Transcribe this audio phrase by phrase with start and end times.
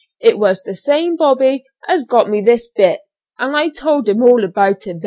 [0.19, 3.01] It was the same 'bobby' as got me this bit,
[3.37, 4.97] and I told him then all about it."